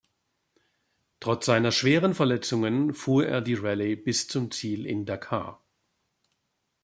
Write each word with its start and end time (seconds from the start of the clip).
Trotz 1.19 1.45
seiner 1.45 1.71
schweren 1.71 2.15
Verletzungen 2.15 2.95
fuhr 2.95 3.27
er 3.27 3.39
die 3.41 3.53
Rallye 3.53 3.95
bis 3.95 4.27
zum 4.27 4.49
Ziel 4.49 4.87
in 4.87 5.05
Dakar. 5.05 5.61